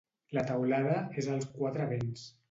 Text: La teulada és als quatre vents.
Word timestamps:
La 0.35 0.43
teulada 0.51 0.95
és 1.21 1.27
als 1.33 1.45
quatre 1.59 1.87
vents. 1.93 2.25